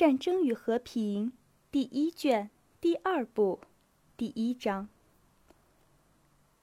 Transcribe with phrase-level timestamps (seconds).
[0.00, 1.26] 战争与和平》
[1.70, 2.48] 第一卷
[2.80, 3.60] 第二部
[4.16, 4.88] 第一章。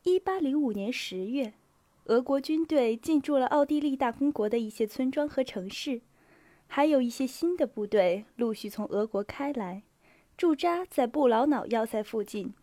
[0.01, 1.53] 一八零五年十月，
[2.05, 6.01] 俄国军队进驻了奥地利大公国的一些村庄和城市，
[6.65, 9.83] 还有一些新的部队陆续从俄国开来，
[10.35, 12.55] 驻扎在布劳瑙要塞附近，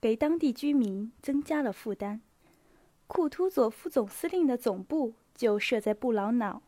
[0.00, 2.22] 给当地居民增加了负担。
[3.06, 6.62] 库图佐夫总司令的总部就设在布劳瑙。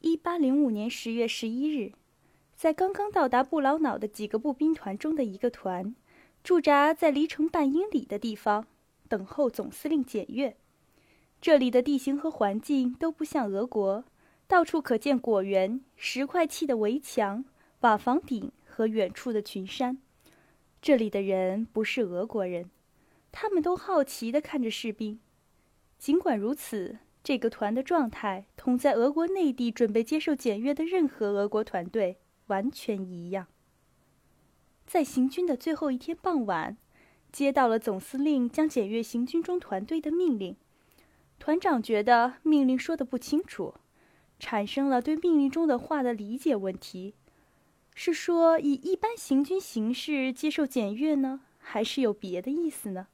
[0.00, 1.92] 一八零五年十月十一日，
[2.54, 5.92] 在刚刚到达布劳瑙的几个步兵团中的一个团，
[6.44, 8.68] 驻扎在离城半英里的地方，
[9.08, 10.56] 等候总司令检阅。
[11.40, 14.04] 这里的地形和环境都不像俄国，
[14.46, 17.44] 到处可见果园、石块砌的围墙、
[17.80, 19.98] 瓦房顶和远处的群山。
[20.80, 22.70] 这里的人不是俄国人，
[23.32, 25.18] 他们都好奇地看着士兵。
[25.98, 26.98] 尽管如此。
[27.28, 33.48] 这个团的状态同在俄国内地准备接受检阅的任何俄国团队完全一样。
[34.86, 36.78] 在行军的最后一天傍晚，
[37.30, 40.56] 接到了总司令将检阅行军中团队的命令。
[41.38, 43.74] 团长觉得命令说的不清楚，
[44.38, 47.14] 产生了对命令中的话的理解问题：
[47.94, 53.08] 是说以一般行军形式接受检阅呢，还是有别的意思呢？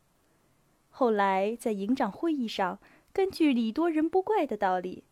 [0.88, 2.78] 后来在营长会议上。
[3.14, 5.04] 根据礼多人不怪的道理，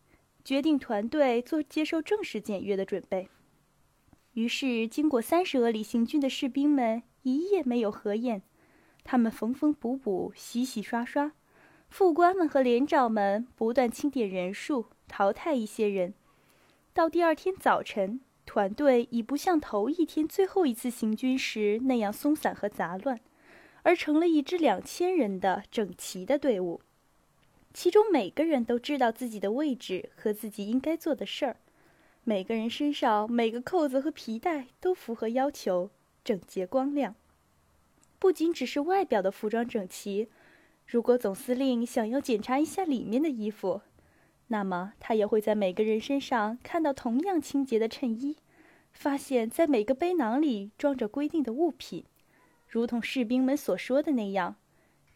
[0.43, 3.29] 决定团队做接受正式检阅的准备。
[4.33, 8.41] 于是，经过三十俄里行军的士兵们一夜没有合眼，
[9.05, 11.31] 他们缝缝补补、洗洗刷刷，
[11.87, 16.13] 副官们和连长们不断清点人数，淘汰一些人。
[16.93, 23.21] 到第二天早晨，团队已不像头一天最后一次行军时那样松散和杂乱，
[23.83, 26.81] 而成了一支两千人的整齐的队伍。
[27.73, 31.57] 其中每个人都知道自己的位置和自己应该做的事儿，
[32.23, 35.89] 每个人身上每个扣子和皮带都符合要求，
[36.23, 37.15] 整洁光亮。
[38.19, 40.29] 不仅只是外表的服装整齐，
[40.85, 43.81] 如果总司令想要检查一下里面的衣服，
[44.47, 48.37] 那么他也会在每个人身上看到同样清洁的衬衣，
[48.93, 52.05] 发现在每个背囊里装着规定的物品，
[52.69, 54.55] 如同士兵们所说的那样，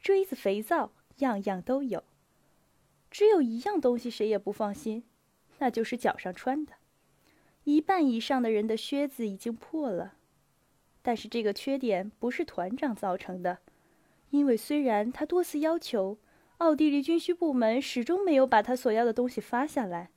[0.01, 2.03] 锥子、肥皂，样样都有。
[3.09, 5.03] 只有一样东西谁也不放心，
[5.59, 6.73] 那就是脚上穿的。
[7.63, 10.13] 一半以上的人的靴子已经破了，
[11.01, 13.59] 但是这个缺点不是团长造成的，
[14.29, 16.17] 因为虽然他多次要求，
[16.59, 20.11] 奥地利军需部门始终没有把他所要的东西发下来，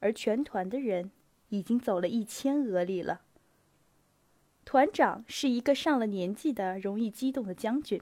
[0.00, 1.10] 而全团的人
[1.50, 3.22] 已经走了一千俄里了。
[4.64, 8.00] 团长是一个上了年纪的、容易激动的将军，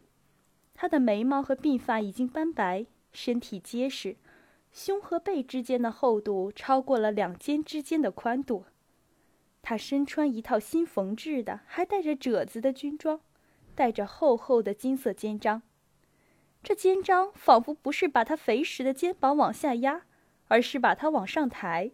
[0.73, 4.17] 他的眉毛和鬓发已经斑白，身体结实。
[4.75, 8.65] 胸和背之间的厚度超过了两肩之间的宽度。
[9.63, 13.21] 他身穿一套新缝制的、还带着褶子的军装，
[13.77, 15.63] 带着厚厚的金色肩章。
[16.61, 20.03] 这肩章仿佛不是把他肥实的肩膀往下压，
[20.49, 21.93] 而是把他往上抬。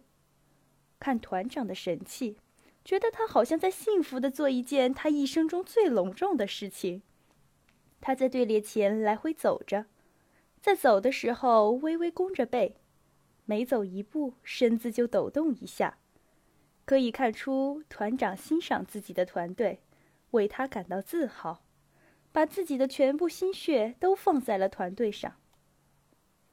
[0.99, 2.37] 看团长的神气，
[2.83, 7.03] 觉得他好像在幸福的做一件他一生中最隆重的事情。
[8.01, 9.85] 他在队列前来回走着。
[10.61, 12.75] 在走的时候，微微弓着背，
[13.45, 15.97] 每走一步，身子就抖动一下，
[16.85, 19.81] 可以看出团长欣赏自己的团队，
[20.31, 21.63] 为他感到自豪，
[22.31, 25.35] 把自己的全部心血都放在了团队上。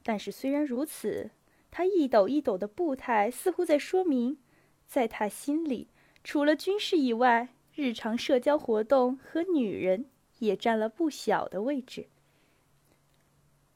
[0.02, 1.30] 但是虽然如此，
[1.70, 4.38] 他一抖一抖的步态，似乎在说明，
[4.86, 5.88] 在他心里，
[6.24, 10.06] 除了军事以外，日常社交活动和女人
[10.38, 12.08] 也占了不小的位置。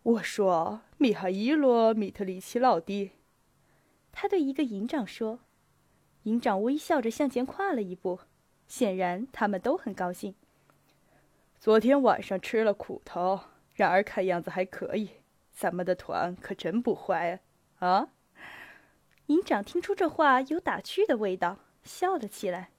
[0.02, 3.12] 我说：“米哈伊洛·米特里奇老弟。”
[4.10, 5.40] 他对一个营长说。
[6.24, 8.20] 营长微笑着向前跨了一步，
[8.68, 10.36] 显然他们都很高兴。
[11.58, 13.40] 昨天晚上吃了苦头，
[13.74, 15.10] 然而看样子还可以。
[15.52, 17.40] 咱们的团可真不坏
[17.80, 17.88] 啊！
[17.88, 18.08] 啊！
[19.26, 22.70] 营长听出这话有打趣的味道，笑了起来。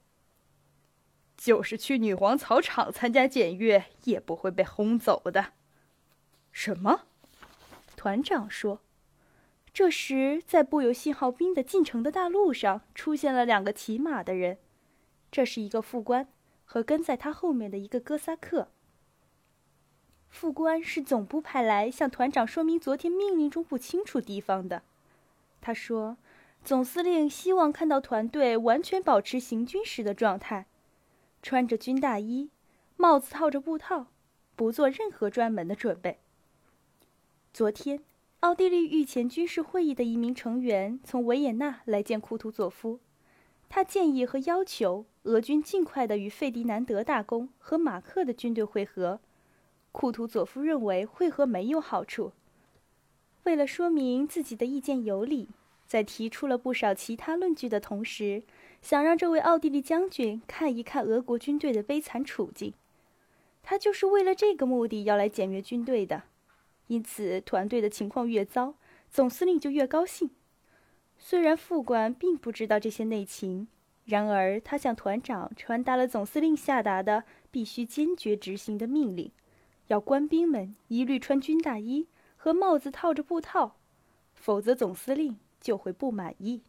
[1.35, 5.53] 就是去女皇草场参加检阅，也不会被轰走的。
[6.51, 7.07] 什么？
[8.03, 8.81] 团长说
[9.71, 14.57] ：“这时，在布有信号兵的进城的大路上，出现了两个骑马的人。
[15.31, 16.27] 这是一个副官
[16.65, 18.67] 和跟在他后面的一个哥萨克。
[20.27, 24.83] 副官是总部派来向团长说明昨天命令中不清楚地方的。
[25.61, 26.17] 他说，
[26.61, 30.65] 总司令希望看到团队完全保持行军时的状态，
[31.41, 32.49] 穿着军大衣，
[32.97, 34.07] 帽子套着布套，
[34.57, 36.19] 不做任何专门的准备。”
[37.53, 37.99] 昨天，
[38.39, 42.99] 奥地利御前军事会议的一名成员从维也纳来见库图佐夫，
[43.69, 49.19] 他建议和要求俄军尽快的与费迪南德大公和马克的军队会合。
[49.91, 52.31] 库图佐夫认为会合没有好处。
[53.43, 55.49] 为了说明自己的意见有理，
[55.85, 58.41] 在提出了不少其他论据的同时，
[58.81, 62.73] 想让这位奥地利将军看一看俄国军队的悲惨处境。
[63.61, 66.23] 他就是为了这个目的要来检阅军队的。
[66.87, 68.75] 因此，团队的情况越糟，
[69.09, 70.29] 总司令就越高兴。
[71.17, 73.67] 虽然副官并不知道这些内情，
[74.05, 79.31] 然而他向团长传达了总司令下达的必须坚决执行的命令：
[79.87, 83.77] 要官兵们一律穿军大衣和帽子套着布套，
[84.33, 86.61] 否则总司令就会不满意。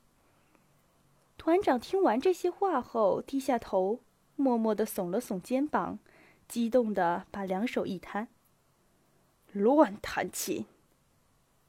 [1.37, 4.01] 团长听完这些话后，低下头，
[4.37, 5.99] 默默地耸了耸肩膀，
[6.47, 8.29] 激动地把两手一摊
[9.55, 10.67] ：“乱弹琴！”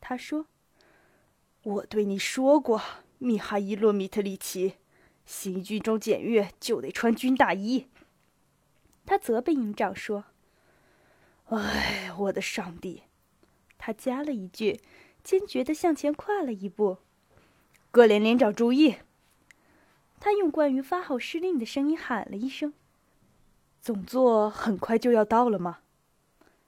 [0.01, 0.47] 他说。
[1.63, 2.79] 我对你说过，
[3.17, 4.75] 米哈伊洛·米特里奇，
[5.25, 7.87] 行军中检阅就得穿军大衣。
[9.03, 10.25] 他责备营长说
[11.49, 13.01] ：“哎，我的上帝！”
[13.79, 14.79] 他加了一句，
[15.23, 16.99] 坚决地向前跨了一步。
[17.89, 18.97] 各连连长注意！
[20.19, 22.75] 他用关于发号施令的声音喊了一声
[23.81, 25.79] ：“总座很快就要到了吗？”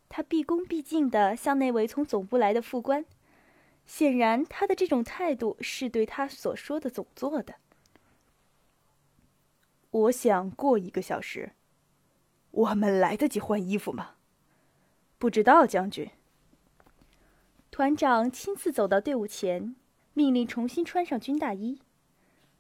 [0.10, 3.06] 他毕恭毕敬地向那位从总部来的副官。
[3.86, 7.56] 显然，他的这种态度是对他所说的总做的。
[9.92, 11.54] 我想过一个小时，
[12.52, 14.16] 我们来得及换衣服吗？
[15.18, 16.10] 不知道，将军。
[17.72, 19.76] 团长亲自走到队伍前，
[20.14, 21.80] 命令重新穿上军大衣。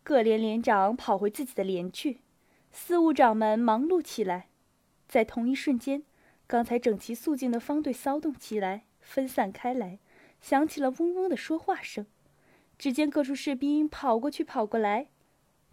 [0.03, 2.21] 各连连长跑回自己的连去，
[2.71, 4.47] 司务长们忙碌起来。
[5.07, 6.03] 在同一瞬间，
[6.47, 9.99] 刚才整齐肃静的方队骚动起来，分散开来。
[10.39, 12.05] 响起了嗡嗡的说话声，
[12.77, 15.07] 只见各处士兵跑过去跑过来，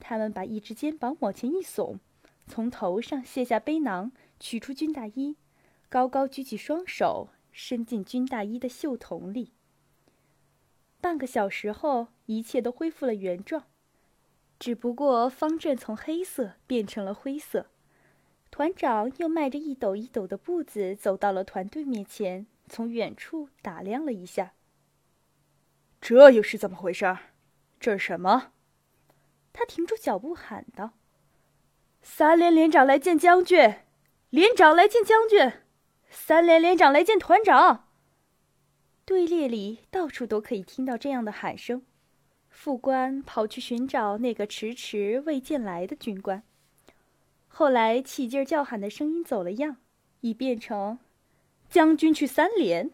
[0.00, 1.98] 他们把一只肩膀往前一耸，
[2.46, 4.10] 从头上卸下背囊，
[4.40, 5.36] 取出军大衣，
[5.90, 9.52] 高高举起双手，伸进军大衣的袖筒里。
[11.00, 13.64] 半个小时后，一切都恢复了原状，
[14.58, 17.66] 只不过方阵从黑色变成了灰色。
[18.54, 22.46] 团长又迈着一抖一抖的步子走到了团队面前。
[22.68, 24.52] 从远处打量了一下，
[26.00, 27.18] 这又是怎么回事？
[27.80, 28.52] 这是什么？
[29.52, 30.92] 他停住脚步喊道
[32.00, 33.74] ：“三连连长来见将军，
[34.30, 35.54] 连长来见将军，
[36.08, 37.88] 三连连长来见团长。”
[39.04, 41.84] 队列里到处都可以听到这样的喊声。
[42.48, 46.44] 副官跑去寻找那个迟迟未见来的军官。
[47.56, 49.76] 后来起劲儿叫喊的声音走了样，
[50.22, 50.98] 已变成。
[51.70, 52.90] 将军去三连。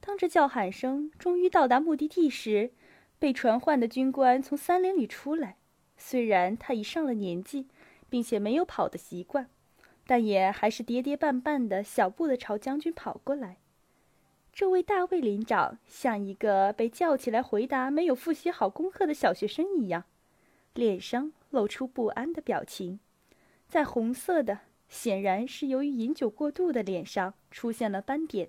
[0.00, 2.72] 当这叫喊声终于到达目的地时，
[3.20, 5.58] 被传唤的军官从三连里出来。
[5.96, 7.68] 虽然他已上了年纪，
[8.10, 9.48] 并且没有跑的习惯，
[10.08, 13.58] 但也还是跌跌绊绊的小步的朝将军跑过来。
[14.52, 20.02] 这位大卫连长像一个被叫起来回答没有复习好功课的小学生一样，
[20.74, 22.98] 脸上露出不安的表情，
[23.68, 24.60] 在红色的。
[24.88, 28.48] 显然是由于饮酒过度的脸上出现了斑点，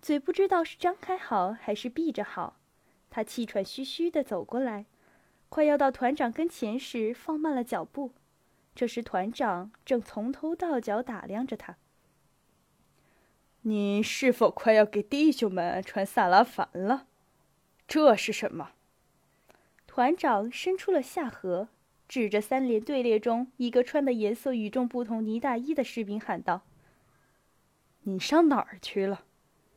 [0.00, 2.58] 嘴不知道是张开好还是闭着好。
[3.10, 4.86] 他气喘吁吁地走过来，
[5.50, 8.12] 快要到团长跟前时放慢了脚步。
[8.74, 11.76] 这时团长正从头到脚打量着他。
[13.62, 17.08] 你是否快要给弟兄们穿萨拉凡了？
[17.86, 18.70] 这是什么？
[19.86, 21.68] 团长伸出了下颌。
[22.08, 26.62] 指着三连队列中一个穿的颜色与众不同呢大衣的士兵喊道
[28.04, 29.24] ：“你上哪儿去了？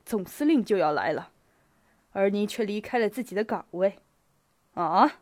[0.05, 1.31] 总司令就要来了，
[2.13, 3.97] 而你却离开了自己的岗位。
[4.73, 5.19] 啊！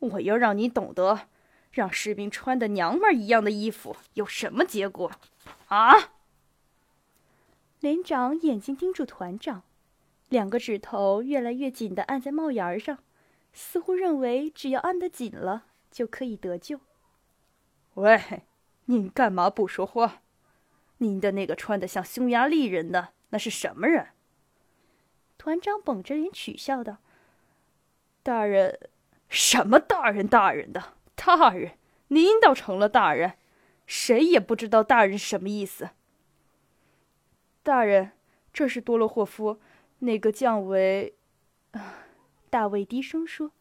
[0.00, 1.28] 我要让你懂得，
[1.70, 5.12] 让士兵穿的娘们儿一样的衣服有什么结果。
[5.68, 6.10] 啊！”
[7.78, 9.62] 连长眼睛盯住团长，
[10.28, 12.98] 两个指头越来越紧的按在帽檐上，
[13.52, 15.66] 似乎认为只要按得紧了。
[15.94, 16.80] 就可以得救。
[17.94, 18.42] 喂，
[18.86, 20.22] 您干嘛不说话？
[20.98, 24.08] 您的那个穿的像匈牙利人的那是什么人？
[25.38, 26.96] 团长绷着脸取笑道
[28.24, 28.90] ：“大人，
[29.28, 30.26] 什么大人？
[30.26, 33.34] 大人的大人，您倒成了大人，
[33.86, 35.90] 谁也不知道大人什么意思。
[37.62, 38.10] 大人，
[38.52, 39.60] 这是多洛霍夫，
[40.00, 41.16] 那个降为……”
[42.50, 43.52] 大卫低声说：“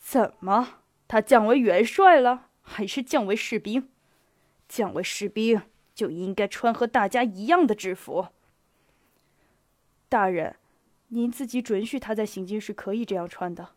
[0.00, 3.88] 怎么？”他降为元帅了，还是降为士兵？
[4.68, 5.62] 降为士兵
[5.94, 8.28] 就应该穿和大家一样的制服。
[10.10, 10.56] 大人，
[11.08, 13.70] 您自己准许他在行军时可以这样穿的。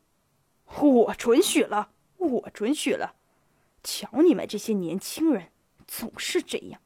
[0.66, 3.16] 我准许了，我准许了。
[3.82, 5.52] 瞧你们这些年轻人，
[5.88, 6.82] 总是这样。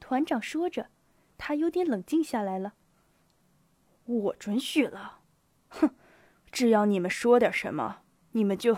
[0.00, 0.88] 团长说着，
[1.36, 2.74] 他有点冷静下来了。
[4.04, 5.20] 我准许了，
[5.68, 5.94] 哼，
[6.50, 8.02] 只要你们说点什么，
[8.32, 8.76] 你们就……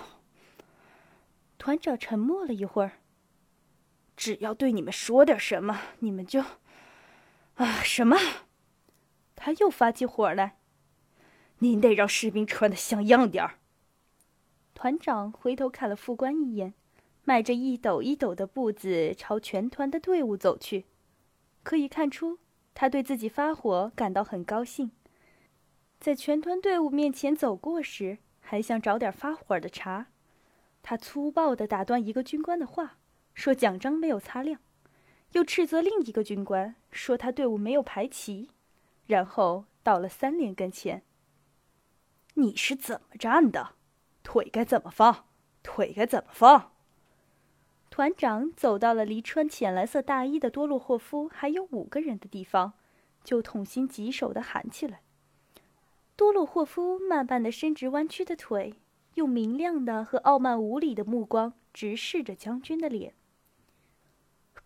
[1.61, 2.93] 团长沉默了一会儿。
[4.17, 6.43] 只要对你们说点什么，你们就……
[7.57, 8.17] 啊，什么？
[9.37, 10.57] 他又发起火来。
[11.59, 13.59] 您得让士兵穿的像样点儿。
[14.73, 16.73] 团长回头看了副官一眼，
[17.25, 20.87] 迈着一抖一抖的步子朝全团的队伍走去。
[21.63, 22.39] 可以看出，
[22.73, 24.93] 他对自己发火感到很高兴。
[25.99, 30.07] 在全团队伍面前走过时，还想找点发火的茬。
[30.83, 32.99] 他粗暴地打断一个军官的话，
[33.35, 34.61] 说奖章没有擦亮，
[35.33, 38.49] 又斥责另一个军官说他队伍没有排齐，
[39.07, 41.03] 然后到了三连跟前。
[42.35, 43.75] 你是怎么站的？
[44.23, 45.27] 腿该怎么放？
[45.63, 46.73] 腿该怎么放？
[47.91, 52.73] 团长走到了离穿浅蓝色大衣的多洛霍夫还有五个人的地方，
[53.25, 55.03] 就痛心疾首地喊起来。
[56.17, 58.75] 多洛霍夫慢慢地伸直弯曲的腿，
[59.15, 63.15] 用明亮的和傲慢无礼的目光直视着将军的脸。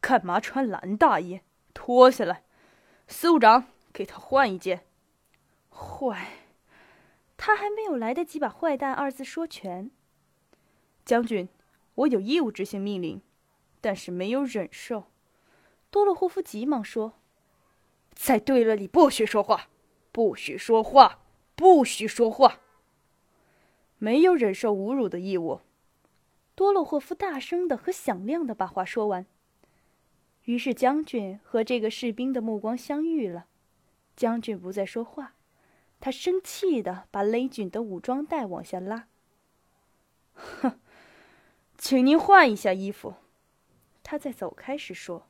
[0.00, 1.40] 干嘛穿蓝大衣？
[1.72, 2.44] 脱下来！
[3.08, 4.86] 司务长，给他换一件。
[5.70, 6.28] 坏！
[7.36, 9.90] 他还没有来得及把“坏蛋”二字说全。
[11.04, 11.48] 将军，
[11.96, 13.20] 我有义务执行命令，
[13.80, 15.04] 但是没有忍受。
[15.90, 17.14] 多洛霍夫急忙说
[18.14, 19.68] ：“在队列里不许说话，
[20.12, 21.20] 不许说话，
[21.54, 22.60] 不许说话。
[23.98, 25.60] 没有忍受侮辱的义务。”
[26.54, 29.26] 多洛霍夫大声的和响亮的把话说完。
[30.44, 33.46] 于是将军和这个士兵的目光相遇了。
[34.14, 35.34] 将军不再说话。
[36.00, 39.08] 他生气的把勒紧的武装带往下拉。
[40.34, 40.78] 哼，
[41.78, 43.14] 请您换一下衣服。
[44.02, 45.26] 他在走开时说。